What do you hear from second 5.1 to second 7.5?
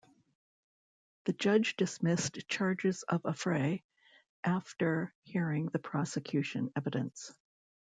hearing the prosecution evidence.